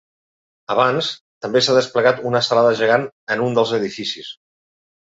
Abans, 0.75 1.09
també 1.47 1.61
s’ha 1.67 1.77
desplegat 1.81 2.25
una 2.31 2.43
estelada 2.47 2.75
gegant 2.83 3.09
en 3.37 3.47
un 3.51 3.61
dels 3.61 3.79
edificis. 3.83 4.35